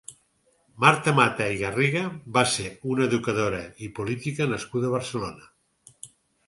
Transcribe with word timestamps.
Marta 0.85 1.13
Mata 1.19 1.49
i 1.57 1.59
Garriga 1.59 2.01
va 2.39 2.45
ser 2.55 2.65
una 2.95 3.07
educadora 3.11 3.61
i 3.89 3.93
política 4.01 4.53
nascuda 4.57 4.93
a 4.93 4.97
Barcelona. 4.97 6.11